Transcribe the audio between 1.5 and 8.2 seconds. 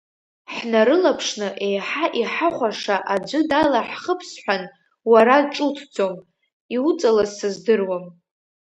еиҳа иҳахәаша аӡәы далаҳхып сҳәан, уара ҿуҭӡом, иуҵалаз сыздыруам.